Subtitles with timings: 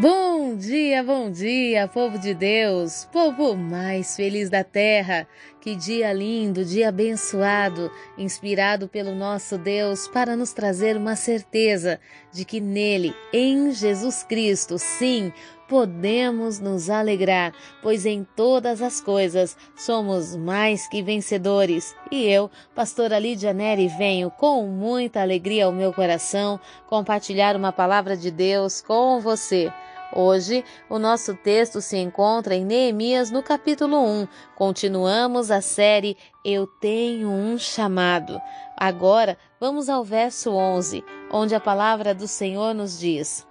[0.00, 5.28] Bom dia, bom dia, povo de Deus, povo mais feliz da terra.
[5.60, 12.00] Que dia lindo, dia abençoado, inspirado pelo nosso Deus para nos trazer uma certeza
[12.32, 15.32] de que nele, em Jesus Cristo, sim,
[15.72, 21.96] podemos nos alegrar, pois em todas as coisas somos mais que vencedores.
[22.10, 26.60] E eu, pastora Lídia Neri, venho com muita alegria ao meu coração
[26.90, 29.72] compartilhar uma palavra de Deus com você.
[30.14, 34.28] Hoje, o nosso texto se encontra em Neemias no capítulo 1.
[34.54, 38.38] Continuamos a série Eu Tenho um Chamado.
[38.76, 43.50] Agora, vamos ao verso 11, onde a palavra do Senhor nos diz: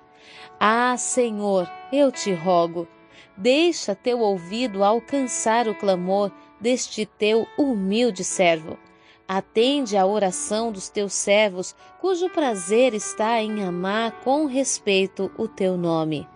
[0.64, 2.88] ah, Senhor, eu te rogo,
[3.36, 8.78] deixa teu ouvido alcançar o clamor deste teu humilde servo.
[9.28, 15.78] Atende à oração dos teus servos, cujo prazer está em amar com respeito o teu
[15.78, 16.28] nome.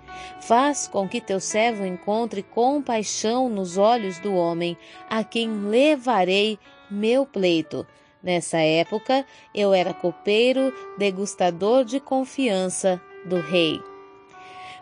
[0.42, 4.76] Faz com que teu servo encontre compaixão nos olhos do homem,
[5.08, 6.58] a quem levarei
[6.90, 7.86] meu pleito.
[8.24, 13.80] Nessa época, eu era copeiro, degustador de confiança do rei.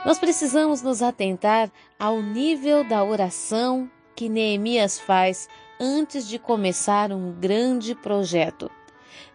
[0.06, 5.48] Nós precisamos nos atentar ao nível da oração que Neemias faz
[5.80, 8.70] antes de começar um grande projeto.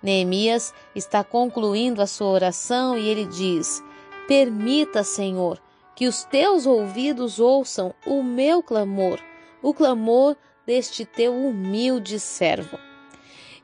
[0.02, 3.82] Neemias está concluindo a sua oração e ele diz:
[4.26, 5.58] Permita, Senhor,
[5.96, 9.18] que os teus ouvidos ouçam o meu clamor,
[9.62, 12.78] o clamor deste teu humilde servo.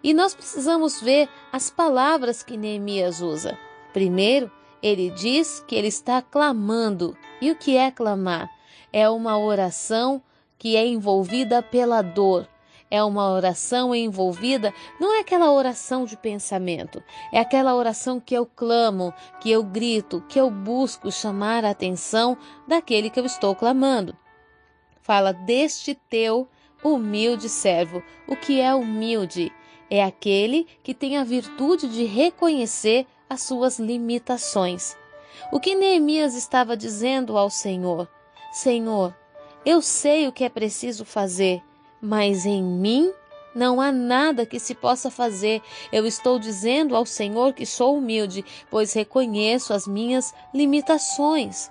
[0.02, 3.58] E nós precisamos ver as palavras que Neemias usa.
[3.92, 4.50] Primeiro,
[4.84, 7.16] ele diz que ele está clamando.
[7.40, 8.50] E o que é clamar?
[8.92, 10.22] É uma oração
[10.58, 12.46] que é envolvida pela dor.
[12.90, 18.46] É uma oração envolvida, não é aquela oração de pensamento, é aquela oração que eu
[18.46, 22.36] clamo, que eu grito, que eu busco chamar a atenção
[22.68, 24.14] daquele que eu estou clamando.
[25.00, 26.46] Fala deste teu
[26.84, 28.02] humilde servo.
[28.28, 29.50] O que é humilde?
[29.90, 34.96] É aquele que tem a virtude de reconhecer as suas limitações.
[35.52, 38.08] O que Neemias estava dizendo ao Senhor?
[38.52, 39.14] Senhor,
[39.64, 41.62] eu sei o que é preciso fazer,
[42.00, 43.12] mas em mim
[43.54, 45.62] não há nada que se possa fazer.
[45.92, 51.70] Eu estou dizendo ao Senhor que sou humilde, pois reconheço as minhas limitações.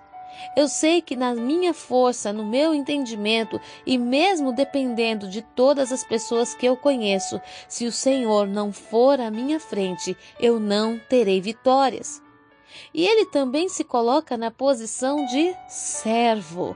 [0.56, 6.04] Eu sei que na minha força, no meu entendimento e mesmo dependendo de todas as
[6.04, 11.42] pessoas que eu conheço, se o Senhor não for à minha frente, eu não terei
[11.42, 12.22] vitórias.
[12.94, 16.76] E ele também se coloca na posição de servo.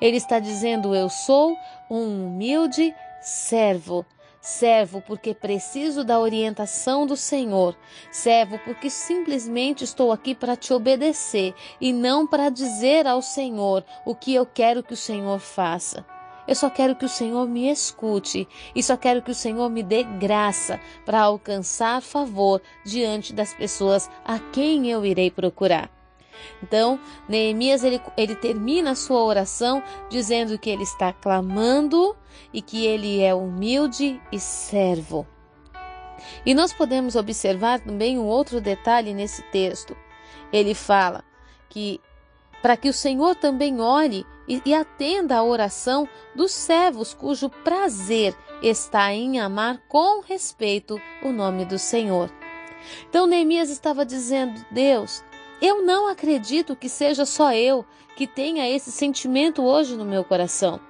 [0.00, 1.56] Ele está dizendo: Eu sou
[1.90, 4.04] um humilde servo
[4.42, 7.76] servo porque preciso da orientação do Senhor,
[8.10, 14.16] servo porque simplesmente estou aqui para te obedecer e não para dizer ao Senhor o
[14.16, 16.04] que eu quero que o Senhor faça.
[16.48, 19.80] Eu só quero que o Senhor me escute e só quero que o Senhor me
[19.80, 26.01] dê graça para alcançar favor diante das pessoas a quem eu irei procurar.
[26.62, 26.98] Então,
[27.28, 32.16] Neemias ele, ele termina a sua oração dizendo que ele está clamando
[32.52, 35.26] e que ele é humilde e servo.
[36.46, 39.96] E nós podemos observar também um outro detalhe nesse texto.
[40.52, 41.24] Ele fala
[41.68, 42.00] que
[42.62, 48.36] para que o Senhor também olhe e, e atenda à oração dos servos cujo prazer
[48.62, 52.30] está em amar com respeito o nome do Senhor.
[53.08, 55.24] Então Neemias estava dizendo: Deus,
[55.62, 57.86] eu não acredito que seja só eu
[58.16, 60.80] que tenha esse sentimento hoje no meu coração.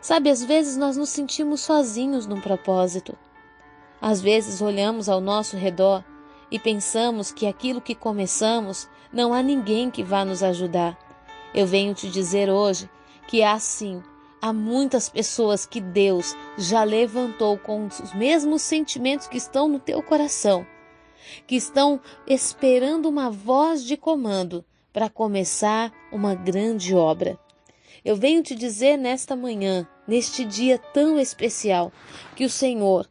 [0.00, 3.14] Sabe, às vezes nós nos sentimos sozinhos num propósito.
[4.00, 6.02] Às vezes olhamos ao nosso redor
[6.50, 10.98] e pensamos que aquilo que começamos não há ninguém que vá nos ajudar.
[11.54, 12.88] Eu venho te dizer hoje
[13.28, 14.02] que há sim,
[14.40, 20.02] há muitas pessoas que Deus já levantou com os mesmos sentimentos que estão no teu
[20.02, 20.66] coração
[21.46, 27.38] que estão esperando uma voz de comando para começar uma grande obra.
[28.04, 31.92] Eu venho te dizer nesta manhã, neste dia tão especial,
[32.34, 33.08] que o Senhor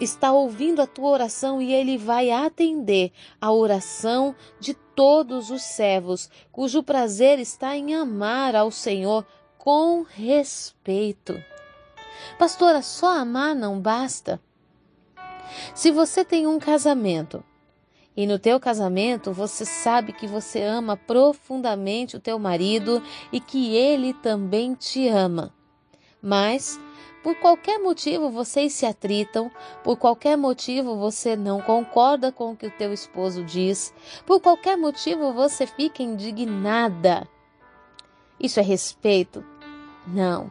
[0.00, 6.28] está ouvindo a tua oração e ele vai atender a oração de todos os servos,
[6.50, 11.42] cujo prazer está em amar ao Senhor com respeito.
[12.38, 14.40] Pastora, só amar não basta.
[15.74, 17.44] Se você tem um casamento
[18.18, 23.00] e no teu casamento você sabe que você ama profundamente o teu marido
[23.30, 25.54] e que ele também te ama.
[26.20, 26.80] Mas
[27.22, 29.48] por qualquer motivo vocês se atritam,
[29.84, 33.94] por qualquer motivo você não concorda com o que o teu esposo diz,
[34.26, 37.24] por qualquer motivo você fica indignada.
[38.40, 39.44] Isso é respeito?
[40.08, 40.50] Não.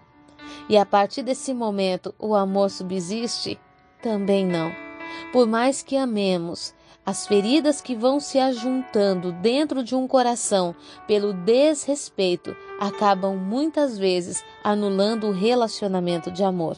[0.70, 3.60] E a partir desse momento o amor subsiste?
[4.02, 4.72] Também não.
[5.34, 6.74] Por mais que amemos,
[7.08, 10.76] as feridas que vão se ajuntando dentro de um coração
[11.08, 16.78] pelo desrespeito acabam muitas vezes anulando o relacionamento de amor.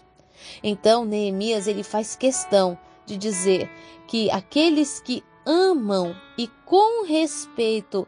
[0.62, 2.78] Então, Neemias ele faz questão
[3.08, 3.68] de dizer
[4.08, 8.08] que aqueles que amam e com respeito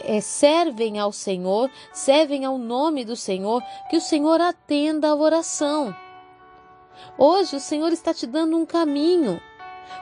[0.00, 5.96] é, servem ao Senhor, servem ao nome do Senhor, que o Senhor atenda a oração.
[7.16, 9.40] Hoje o Senhor está te dando um caminho.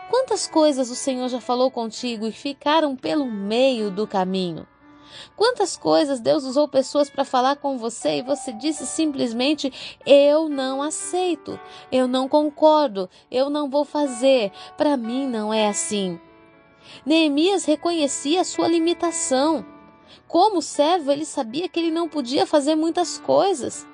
[0.09, 4.67] Quantas coisas o Senhor já falou contigo e ficaram pelo meio do caminho?
[5.37, 10.83] Quantas coisas Deus usou pessoas para falar com você e você disse simplesmente: Eu não
[10.83, 11.59] aceito,
[11.91, 16.19] eu não concordo, eu não vou fazer, para mim não é assim.
[17.05, 19.65] Neemias reconhecia a sua limitação.
[20.27, 23.87] Como servo, ele sabia que ele não podia fazer muitas coisas.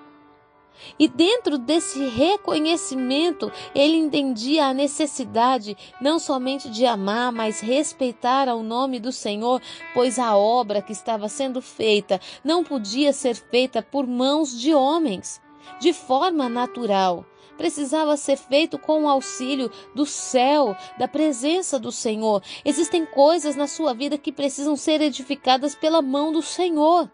[0.99, 8.63] E dentro desse reconhecimento, ele entendia a necessidade não somente de amar, mas respeitar ao
[8.63, 9.61] nome do Senhor,
[9.95, 15.41] pois a obra que estava sendo feita não podia ser feita por mãos de homens,
[15.81, 17.25] de forma natural
[17.57, 22.43] precisava ser feito com o auxílio do céu, da presença do Senhor.
[22.65, 27.11] Existem coisas na sua vida que precisam ser edificadas pela mão do Senhor.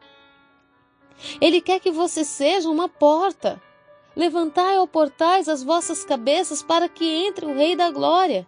[1.41, 3.61] Ele quer que você seja uma porta.
[4.15, 8.47] Levantai, ó portais, as vossas cabeças para que entre o Rei da Glória.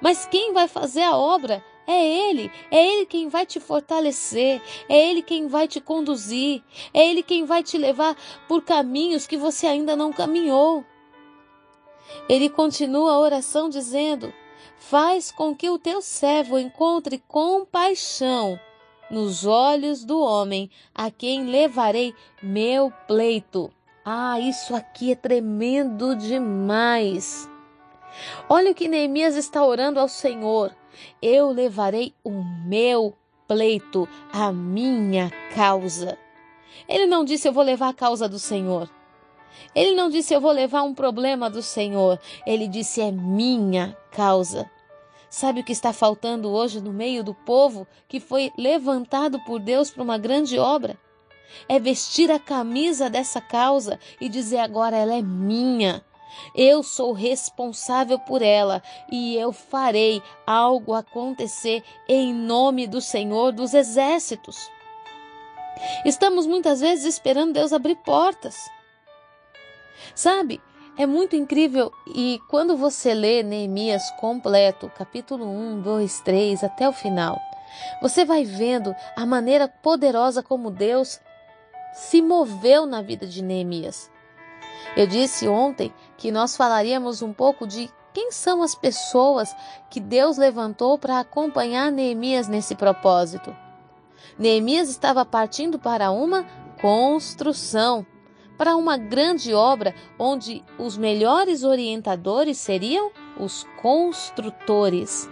[0.00, 5.10] Mas quem vai fazer a obra é Ele, é Ele quem vai te fortalecer, é
[5.10, 6.62] Ele quem vai te conduzir,
[6.92, 10.84] é Ele quem vai te levar por caminhos que você ainda não caminhou.
[12.28, 14.32] Ele continua a oração dizendo:
[14.78, 18.60] Faz com que o teu servo encontre compaixão
[19.10, 23.70] nos olhos do homem a quem levarei meu pleito.
[24.04, 27.48] Ah, isso aqui é tremendo demais.
[28.48, 30.74] Olha o que Neemias está orando ao Senhor.
[31.20, 33.14] Eu levarei o meu
[33.46, 36.18] pleito, a minha causa.
[36.88, 38.88] Ele não disse eu vou levar a causa do Senhor.
[39.74, 42.18] Ele não disse eu vou levar um problema do Senhor.
[42.46, 44.70] Ele disse é minha causa.
[45.30, 49.88] Sabe o que está faltando hoje no meio do povo que foi levantado por Deus
[49.88, 50.98] para uma grande obra?
[51.68, 56.04] É vestir a camisa dessa causa e dizer agora ela é minha.
[56.54, 63.72] Eu sou responsável por ela e eu farei algo acontecer em nome do Senhor dos
[63.72, 64.56] Exércitos.
[66.04, 68.68] Estamos muitas vezes esperando Deus abrir portas.
[70.14, 70.60] Sabe,
[71.02, 76.92] é muito incrível e quando você lê Neemias completo, capítulo 1, 2, 3 até o
[76.92, 77.40] final,
[78.02, 81.18] você vai vendo a maneira poderosa como Deus
[81.94, 84.10] se moveu na vida de Neemias.
[84.94, 89.56] Eu disse ontem que nós falaríamos um pouco de quem são as pessoas
[89.88, 93.56] que Deus levantou para acompanhar Neemias nesse propósito.
[94.38, 96.44] Neemias estava partindo para uma
[96.78, 98.04] construção,
[98.60, 105.30] para uma grande obra onde os melhores orientadores seriam os construtores.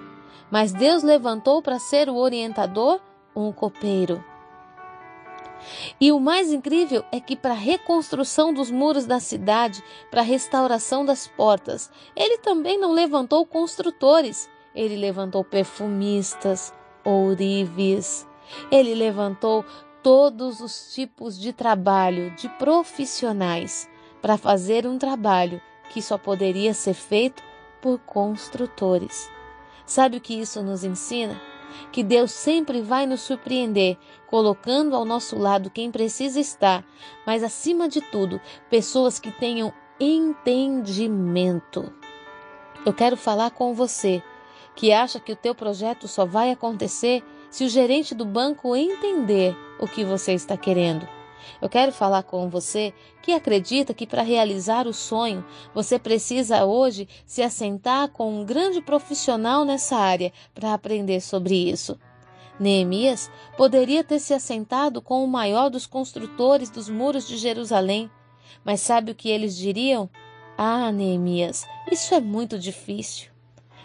[0.51, 2.99] Mas Deus levantou para ser o orientador
[3.37, 4.25] um copeiro.
[6.01, 10.25] E o mais incrível é que, para a reconstrução dos muros da cidade, para a
[10.25, 16.73] restauração das portas, ele também não levantou construtores, ele levantou perfumistas,
[17.05, 18.27] ourives,
[18.71, 19.67] ele levantou
[20.09, 23.87] todos os tipos de trabalho de profissionais
[24.23, 25.61] para fazer um trabalho
[25.91, 27.43] que só poderia ser feito
[27.83, 29.31] por construtores.
[29.85, 31.39] Sabe o que isso nos ensina?
[31.93, 36.83] que Deus sempre vai nos surpreender, colocando ao nosso lado quem precisa estar,
[37.27, 41.93] mas acima de tudo, pessoas que tenham entendimento.
[42.87, 44.23] Eu quero falar com você
[44.75, 49.57] que acha que o teu projeto só vai acontecer se o gerente do banco entender
[49.81, 51.09] o que você está querendo.
[51.61, 57.09] Eu quero falar com você que acredita que para realizar o sonho você precisa hoje
[57.27, 61.99] se assentar com um grande profissional nessa área para aprender sobre isso.
[62.59, 68.11] Neemias poderia ter se assentado com o maior dos construtores dos muros de Jerusalém,
[68.65, 70.11] mas sabe o que eles diriam?
[70.57, 73.31] Ah, Neemias, isso é muito difícil.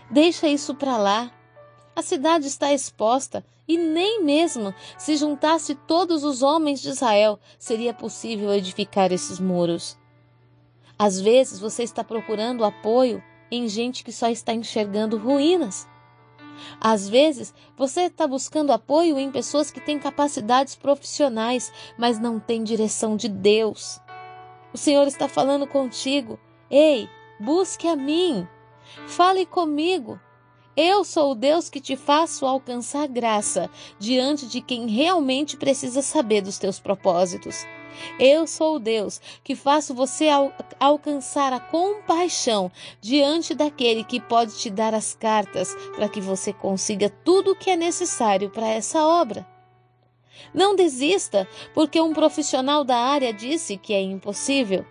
[0.10, 1.32] Deixa isso para lá.
[1.96, 7.94] A cidade está exposta e nem mesmo se juntasse todos os homens de Israel seria
[7.94, 9.98] possível edificar esses muros.
[10.98, 15.88] Às vezes você está procurando apoio em gente que só está enxergando ruínas.
[16.80, 22.64] Às vezes, você está buscando apoio em pessoas que têm capacidades profissionais, mas não têm
[22.64, 24.00] direção de Deus.
[24.74, 26.40] O Senhor está falando contigo.
[26.70, 27.10] Ei,
[27.40, 28.48] busque a mim.
[29.08, 30.20] Fale comigo.
[30.76, 36.42] Eu sou o Deus que te faço alcançar graça diante de quem realmente precisa saber
[36.42, 37.64] dos teus propósitos.
[38.20, 44.58] Eu sou o Deus que faço você al alcançar a compaixão diante daquele que pode
[44.58, 49.06] te dar as cartas para que você consiga tudo o que é necessário para essa
[49.06, 49.46] obra.
[50.56, 54.84] Não desista porque um profissional da área disse que é impossível.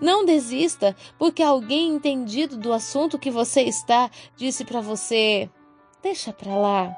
[0.00, 5.48] Não desista porque alguém entendido do assunto que você está disse para você:
[6.02, 6.96] deixa para lá.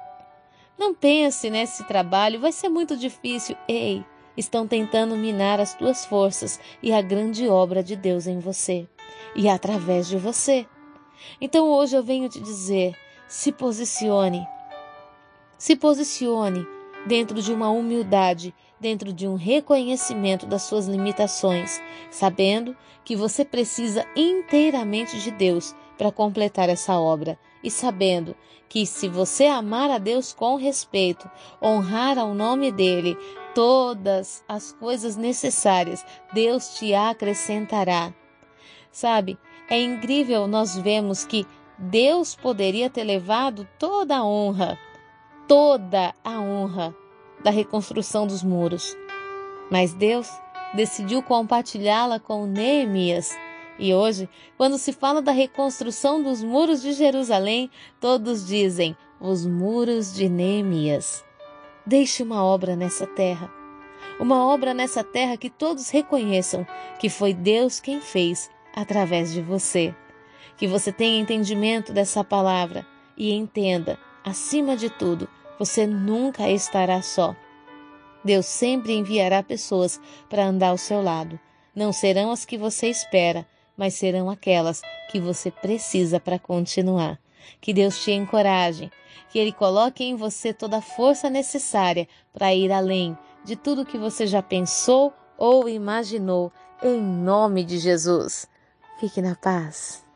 [0.79, 3.57] Não pense nesse trabalho, vai ser muito difícil.
[3.69, 4.05] Ei,
[4.37, 8.89] estão tentando minar as tuas forças e a grande obra de Deus em você
[9.35, 10.67] e através de você.
[11.41, 12.97] Então hoje eu venho te dizer:
[13.29, 14.47] se posicione.
[15.59, 16.67] Se posicione
[17.07, 24.07] dentro de uma humildade dentro de um reconhecimento das suas limitações, sabendo que você precisa
[24.17, 28.35] inteiramente de Deus para completar essa obra e sabendo
[28.69, 31.31] que se você amar a Deus com respeito,
[31.63, 33.17] honrar ao nome dele,
[33.55, 38.15] todas as coisas necessárias Deus te acrescentará.
[38.91, 41.47] Sabe, é incrível nós vemos que
[41.79, 44.79] Deus poderia ter levado toda a honra,
[45.47, 46.95] toda a honra
[47.42, 48.97] da reconstrução dos muros.
[49.70, 50.28] Mas Deus
[50.75, 53.37] decidiu compartilhá-la com Neemias.
[53.78, 60.14] E hoje, quando se fala da reconstrução dos muros de Jerusalém, todos dizem: os muros
[60.14, 61.25] de Neemias.
[61.87, 63.50] Deixe uma obra nessa terra.
[64.18, 66.66] Uma obra nessa terra que todos reconheçam
[66.99, 69.94] que foi Deus quem fez através de você.
[70.56, 75.28] Que você tenha entendimento dessa palavra e entenda, acima de tudo,
[75.61, 77.37] você nunca estará só.
[78.25, 81.38] Deus sempre enviará pessoas para andar ao seu lado.
[81.76, 87.21] Não serão as que você espera, mas serão aquelas que você precisa para continuar.
[87.61, 88.90] Que Deus te encoraje,
[89.29, 93.99] que Ele coloque em você toda a força necessária para ir além de tudo que
[93.99, 96.50] você já pensou ou imaginou,
[96.83, 98.49] em nome de Jesus.
[98.99, 100.10] Fique na paz.